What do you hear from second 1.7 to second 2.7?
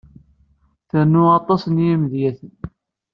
yimedyaten.